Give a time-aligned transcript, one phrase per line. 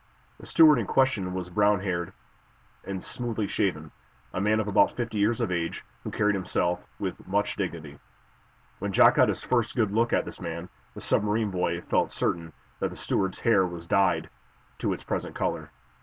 [0.39, 2.11] The steward in question was brownhaired
[2.83, 3.91] and smoothly shaven,
[4.33, 7.99] a man of about fifty years of age who carried himself with much dignity.
[8.79, 12.51] When Jack got his first good look at this man, the submarine boy felt certain
[12.79, 14.27] that the steward's hair was dyed
[14.79, 15.69] to its present color.